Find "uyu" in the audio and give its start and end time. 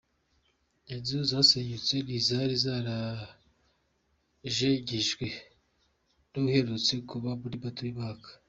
7.83-7.97